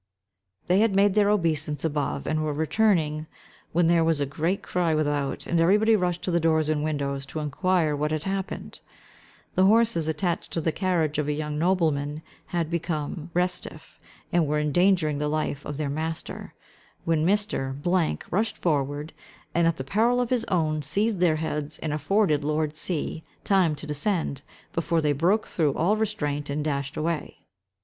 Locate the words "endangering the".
14.57-15.27